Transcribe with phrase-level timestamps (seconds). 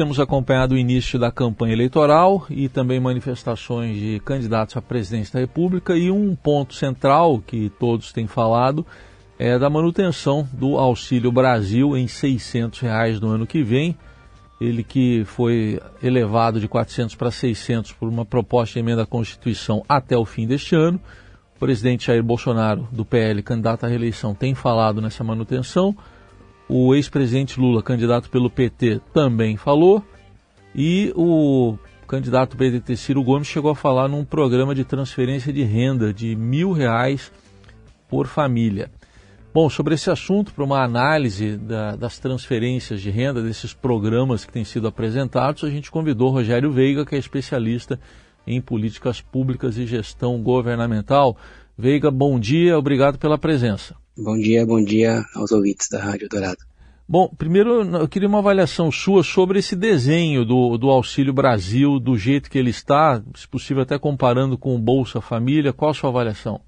[0.00, 5.40] temos acompanhado o início da campanha eleitoral e também manifestações de candidatos à presidência da
[5.40, 8.86] República e um ponto central que todos têm falado
[9.38, 13.94] é da manutenção do Auxílio Brasil em 600 reais no ano que vem.
[14.58, 19.84] Ele que foi elevado de 400 para 600 por uma proposta de emenda à Constituição
[19.86, 20.98] até o fim deste ano.
[21.56, 25.94] O presidente Jair Bolsonaro, do PL, candidato à reeleição, tem falado nessa manutenção.
[26.72, 30.04] O ex-presidente Lula, candidato pelo PT, também falou.
[30.72, 31.76] E o
[32.06, 36.70] candidato PDT Ciro Gomes chegou a falar num programa de transferência de renda de mil
[36.70, 37.32] reais
[38.08, 38.88] por família.
[39.52, 44.52] Bom, sobre esse assunto, para uma análise da, das transferências de renda, desses programas que
[44.52, 47.98] têm sido apresentados, a gente convidou Rogério Veiga, que é especialista
[48.46, 51.36] em políticas públicas e gestão governamental.
[51.76, 53.96] Veiga, bom dia, obrigado pela presença.
[54.16, 56.69] Bom dia, bom dia aos ouvintes da Rádio Dourado.
[57.12, 62.16] Bom, primeiro eu queria uma avaliação sua sobre esse desenho do, do Auxílio Brasil, do
[62.16, 65.72] jeito que ele está, se possível até comparando com o Bolsa Família.
[65.72, 66.60] Qual a sua avaliação?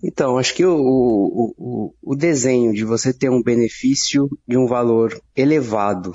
[0.00, 5.20] Então, acho que o, o, o desenho de você ter um benefício de um valor
[5.34, 6.12] elevado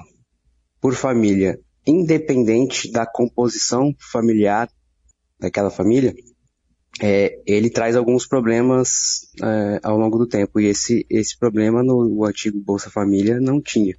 [0.80, 4.70] por família, independente da composição familiar
[5.38, 6.14] daquela família,
[7.02, 10.60] é, ele traz alguns problemas é, ao longo do tempo.
[10.60, 13.96] E esse, esse problema no antigo Bolsa Família não tinha.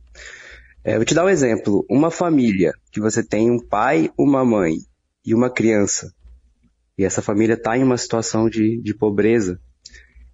[0.82, 1.84] É, vou te dar um exemplo.
[1.90, 4.78] Uma família que você tem um pai, uma mãe
[5.24, 6.12] e uma criança,
[6.96, 9.60] e essa família está em uma situação de, de pobreza,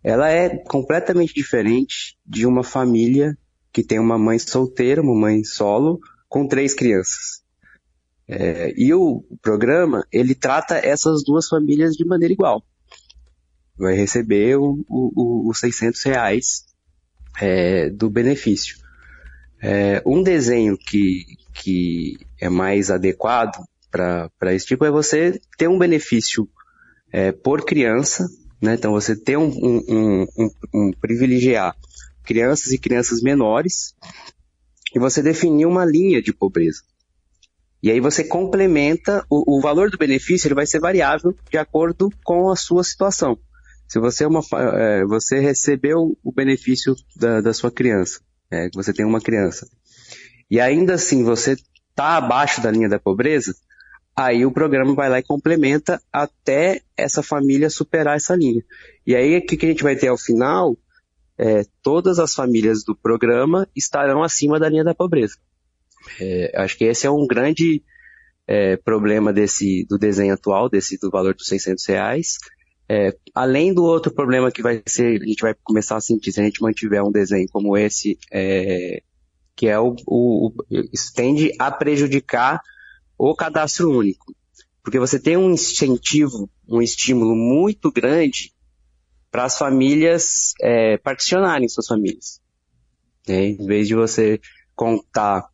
[0.05, 3.37] ela é completamente diferente de uma família
[3.73, 7.42] que tem uma mãe solteira, uma mãe solo, com três crianças.
[8.29, 12.65] É, e o programa, ele trata essas duas famílias de maneira igual.
[13.77, 16.65] Vai receber os 600 reais
[17.41, 18.77] é, do benefício.
[19.61, 25.79] É, um desenho que, que é mais adequado para esse tipo é você ter um
[25.79, 26.49] benefício
[27.13, 28.27] é, por criança,
[28.61, 28.75] né?
[28.75, 31.77] então você ter um, um, um, um privilegiar
[32.25, 33.95] crianças e crianças menores
[34.95, 36.83] e você definir uma linha de pobreza.
[37.83, 42.11] E aí você complementa, o, o, valor do benefício ele vai ser variável de acordo
[42.25, 43.37] com a sua situação.
[43.89, 48.93] Se você, é uma, é, você recebeu o benefício da, da sua criança, é, você
[48.93, 49.69] tem uma criança,
[50.49, 51.57] e ainda assim você
[51.91, 53.53] está abaixo da linha da pobreza,
[54.15, 58.63] aí o programa vai lá e complementa até essa família superar essa linha.
[59.05, 60.77] E aí o que, que a gente vai ter ao final?
[61.37, 65.35] É, todas as famílias do programa estarão acima da linha da pobreza.
[66.21, 67.83] É, acho que esse é um grande
[68.47, 72.39] é, problema desse do desenho atual, desse do valor dos 600 reais.
[72.89, 76.41] É, além do outro problema que vai ser, a gente vai começar a sentir se
[76.41, 79.03] a gente mantiver um desenho como esse, é,
[79.57, 82.61] que é o, o, o tende a prejudicar
[83.17, 84.35] o cadastro único,
[84.83, 88.53] porque você tem um incentivo, um estímulo muito grande
[89.31, 92.41] para as famílias é, particionarem suas famílias.
[93.27, 93.51] Né?
[93.51, 94.41] Em vez de você
[94.75, 95.49] contar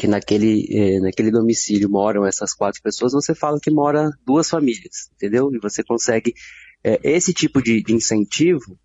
[0.00, 5.10] que naquele, eh, naquele domicílio moram essas quatro pessoas, você fala que mora duas famílias,
[5.14, 5.50] entendeu?
[5.52, 6.32] E você consegue
[6.82, 8.78] eh, esse tipo de, de incentivo,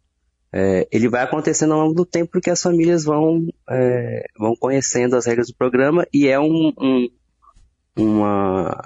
[0.52, 3.48] eh, ele vai acontecendo ao longo do tempo porque as famílias vão,
[4.38, 7.10] vão conhecendo as regras do programa e é um, um,
[7.96, 8.78] uma,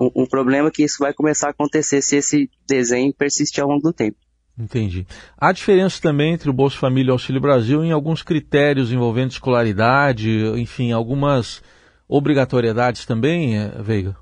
[0.00, 3.82] um, um problema que isso vai começar a acontecer se esse desenho persistir ao longo
[3.82, 4.16] do tempo.
[4.58, 5.06] Entendi.
[5.36, 9.32] Há diferença também entre o Bolsa Família e o Auxílio Brasil em alguns critérios envolvendo
[9.32, 11.62] escolaridade, enfim, algumas
[12.08, 14.16] obrigatoriedades também, eh, Veiga?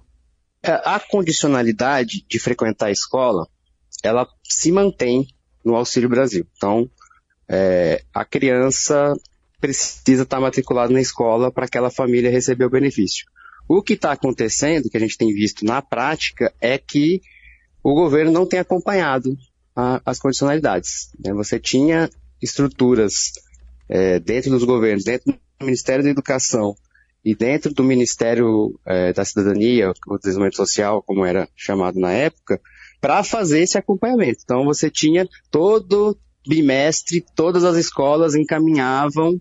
[0.62, 3.46] É, a condicionalidade de frequentar a escola,
[4.02, 5.28] ela se mantém
[5.64, 6.46] no Auxílio Brasil.
[6.56, 6.90] Então,
[7.48, 9.14] é, a criança
[9.60, 13.26] precisa estar matriculada na escola para aquela família receber o benefício.
[13.68, 17.20] O que está acontecendo, que a gente tem visto na prática, é que
[17.82, 19.36] o governo não tem acompanhado
[19.74, 21.10] a, as condicionalidades.
[21.18, 21.32] Né?
[21.34, 23.32] Você tinha estruturas
[23.88, 26.74] é, dentro dos governos, dentro do Ministério da Educação
[27.24, 32.60] e dentro do Ministério é, da Cidadania, o Desenvolvimento Social, como era chamado na época,
[33.00, 34.40] para fazer esse acompanhamento.
[34.44, 39.40] Então você tinha todo bimestre, todas as escolas encaminhavam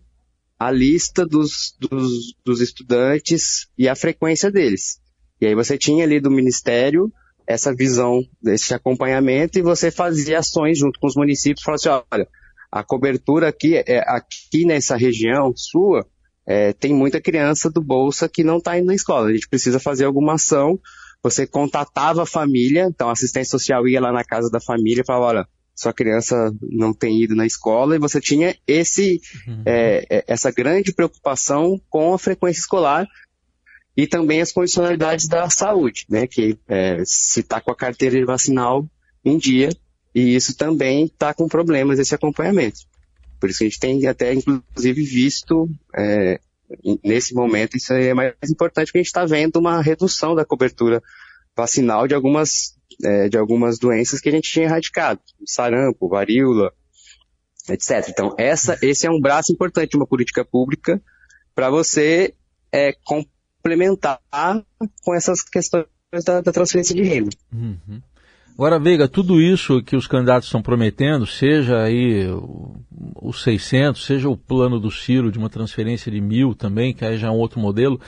[0.58, 5.02] a lista dos, dos, dos estudantes e a frequência deles.
[5.42, 7.12] E aí você tinha ali do Ministério
[7.48, 12.28] essa visão desse acompanhamento e você fazia ações junto com os municípios, falando assim, olha,
[12.72, 16.06] a cobertura aqui, é, aqui nessa região sua,
[16.46, 19.80] é, tem muita criança do Bolsa que não está indo na escola, a gente precisa
[19.80, 20.80] fazer alguma ação,
[21.22, 25.06] você contatava a família, então a assistência social ia lá na casa da família e
[25.06, 29.64] falava, olha, sua criança não tem ido na escola, e você tinha esse, uhum.
[29.66, 33.08] é, é essa grande preocupação com a frequência escolar,
[33.96, 36.28] e também as condicionalidades da saúde, né?
[36.28, 38.88] Que é, se está com a carteira vacinal
[39.24, 39.70] em dia,
[40.14, 42.80] e isso também está com problemas, esse acompanhamento.
[43.40, 46.40] Por isso que a gente tem até, inclusive, visto, é,
[47.04, 51.02] nesse momento, isso é mais importante, porque a gente está vendo uma redução da cobertura
[51.56, 56.72] vacinal de algumas, é, de algumas doenças que a gente tinha erradicado, sarampo, varíola,
[57.70, 58.08] etc.
[58.10, 61.02] Então, essa, esse é um braço importante de uma política pública
[61.54, 62.34] para você
[62.72, 62.94] é,
[63.64, 64.20] complementar
[65.04, 65.86] com essas questões
[66.26, 67.30] da, da transferência de renda.
[67.52, 68.02] Uhum.
[68.56, 72.28] Agora, Veiga, tudo isso que os candidatos estão prometendo, seja aí
[73.16, 77.18] os 600, seja o plano do Ciro de uma transferência de mil também, que aí
[77.18, 78.00] já é um outro modelo,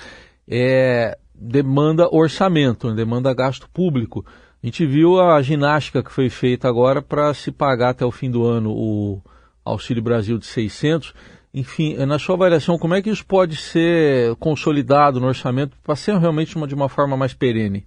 [0.47, 4.23] é, demanda orçamento, né, demanda gasto público.
[4.61, 8.29] A gente viu a ginástica que foi feita agora para se pagar até o fim
[8.29, 9.21] do ano o
[9.63, 11.13] Auxílio Brasil de 600.
[11.57, 16.17] Enfim, na sua avaliação, como é que isso pode ser consolidado no orçamento para ser
[16.17, 17.85] realmente uma, de uma forma mais perene?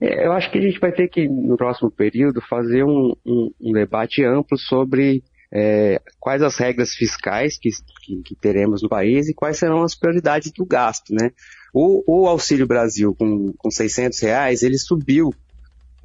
[0.00, 3.50] É, eu acho que a gente vai ter que, no próximo período, fazer um, um,
[3.60, 5.22] um debate amplo sobre
[5.54, 7.70] é, quais as regras fiscais que,
[8.02, 11.30] que, que, teremos no país e quais serão as prioridades do gasto, né?
[11.72, 15.32] O, o Auxílio Brasil com, com 600 reais, ele subiu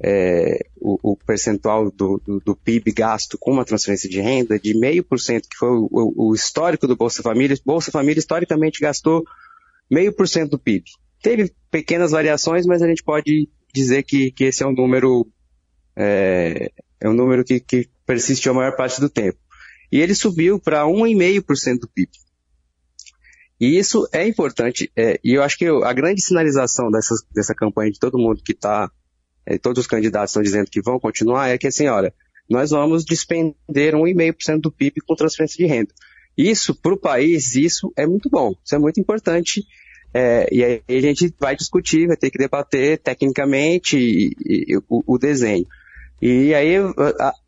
[0.02, 4.78] é, o, o, percentual do, do, do, PIB gasto com uma transferência de renda de
[4.78, 7.56] meio por cento, que foi o, o, histórico do Bolsa Família.
[7.64, 9.24] Bolsa Família historicamente gastou
[9.90, 10.84] meio por cento do PIB.
[11.22, 15.26] Teve pequenas variações, mas a gente pode dizer que, que esse é um número
[15.94, 16.70] é,
[17.00, 19.38] é um número que, que persiste a maior parte do tempo.
[19.92, 22.10] E ele subiu para 1,5% do PIB.
[23.60, 27.90] E isso é importante, é, e eu acho que a grande sinalização dessa, dessa campanha
[27.90, 28.90] de todo mundo que está,
[29.62, 32.12] todos os candidatos estão dizendo que vão continuar, é que assim, olha,
[32.48, 35.92] nós vamos despender 1,5% do PIB com transferência de renda.
[36.36, 39.62] Isso, para o país, isso é muito bom, isso é muito importante,
[40.12, 45.04] é, e aí a gente vai discutir, vai ter que debater tecnicamente e, e, o,
[45.06, 45.66] o, desenho.
[46.20, 46.74] E aí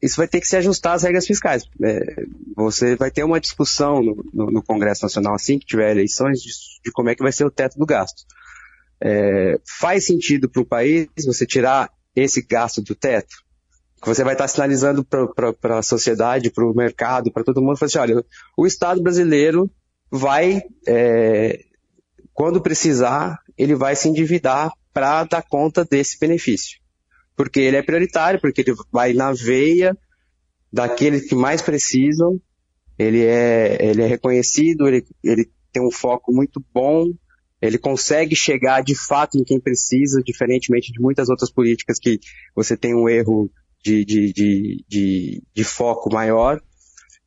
[0.00, 1.64] isso vai ter que se ajustar às regras fiscais.
[1.82, 2.24] É,
[2.56, 6.50] você vai ter uma discussão no, no, no, Congresso Nacional, assim que tiver eleições, de,
[6.84, 8.24] de, como é que vai ser o teto do gasto.
[9.04, 13.34] É, faz sentido para o país você tirar esse gasto do teto?
[14.00, 17.98] Que você vai estar sinalizando para a sociedade, para o mercado, para todo mundo, assim,
[17.98, 18.24] olha,
[18.56, 19.70] o Estado brasileiro
[20.10, 21.64] vai é,
[22.32, 26.80] quando precisar, ele vai se endividar para dar conta desse benefício.
[27.36, 29.96] Porque ele é prioritário, porque ele vai na veia
[30.72, 32.40] daqueles que mais precisam,
[32.98, 37.12] ele é, ele é reconhecido, ele, ele tem um foco muito bom,
[37.62, 42.18] ele consegue chegar de fato em quem precisa, diferentemente de muitas outras políticas que
[42.56, 43.48] você tem um erro
[43.82, 46.60] de, de, de, de, de foco maior.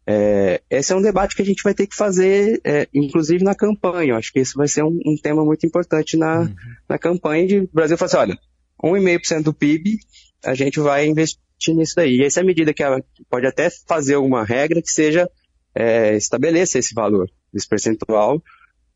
[0.05, 3.55] É, esse é um debate que a gente vai ter que fazer, é, inclusive na
[3.55, 4.11] campanha.
[4.11, 6.55] Eu acho que esse vai ser um, um tema muito importante na, uhum.
[6.87, 8.39] na campanha de o Brasil falar assim, olha,
[8.83, 9.97] 1,5% do PIB,
[10.43, 11.39] a gente vai investir
[11.69, 12.17] nisso daí.
[12.17, 15.29] E essa é a medida que ela pode até fazer uma regra que seja
[15.73, 18.43] é, estabeleça esse valor, esse percentual,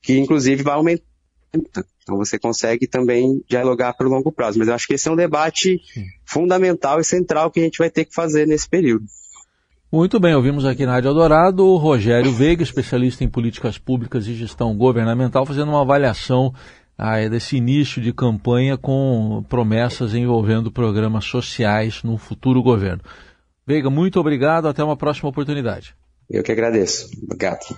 [0.02, 1.09] que inclusive vai aumentar.
[1.54, 4.60] Então você consegue também dialogar para o longo prazo.
[4.60, 6.06] Mas eu acho que esse é um debate Sim.
[6.26, 9.06] fundamental e central que a gente vai ter que fazer nesse período.
[9.92, 14.36] Muito bem, ouvimos aqui na Rádio Eldorado o Rogério Veiga, especialista em políticas públicas e
[14.36, 16.54] gestão governamental, fazendo uma avaliação
[16.96, 23.02] ah, desse início de campanha com promessas envolvendo programas sociais no futuro governo.
[23.66, 25.96] Veiga, muito obrigado, até uma próxima oportunidade.
[26.30, 27.10] Eu que agradeço.
[27.24, 27.76] Obrigado.